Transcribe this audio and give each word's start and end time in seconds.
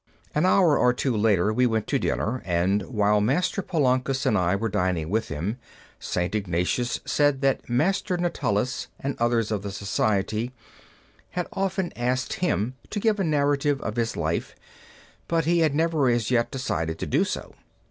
An 0.33 0.47
hour 0.47 0.75
or 0.79 0.93
two 0.93 1.15
later 1.15 1.53
we 1.53 1.67
went 1.67 1.85
to 1.85 1.99
dinner, 1.99 2.41
and, 2.43 2.81
while 2.87 3.21
Master 3.21 3.61
Polancus 3.61 4.25
and 4.25 4.35
I 4.35 4.55
were 4.55 4.67
dining 4.67 5.11
with 5.11 5.27
him, 5.27 5.59
St. 5.99 6.33
Ignatius 6.33 7.01
said 7.05 7.41
that 7.41 7.69
Master 7.69 8.17
Natalis 8.17 8.87
and 8.99 9.15
others 9.19 9.51
of 9.51 9.61
the 9.61 9.71
Society 9.71 10.53
had 11.37 11.45
often 11.53 11.93
asked 11.95 12.33
him 12.33 12.73
to 12.89 12.99
give 12.99 13.19
a 13.19 13.23
narrative 13.23 13.79
of 13.81 13.95
his 13.95 14.17
life, 14.17 14.55
but 15.27 15.45
he 15.45 15.59
had 15.59 15.75
never 15.75 16.09
as 16.09 16.31
yet 16.31 16.49
decided 16.49 16.97
to 16.97 17.05
do 17.05 17.23
so. 17.23 17.53